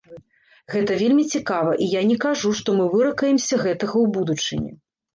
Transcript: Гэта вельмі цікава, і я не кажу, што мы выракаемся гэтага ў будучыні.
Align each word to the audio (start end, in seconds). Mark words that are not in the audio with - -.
Гэта 0.75 0.97
вельмі 1.01 1.25
цікава, 1.35 1.77
і 1.87 1.91
я 1.99 2.03
не 2.13 2.17
кажу, 2.25 2.55
што 2.63 2.77
мы 2.81 2.91
выракаемся 2.97 3.55
гэтага 3.65 3.91
ў 4.01 4.05
будучыні. 4.21 4.71